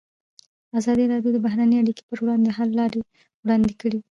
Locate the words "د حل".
2.47-2.69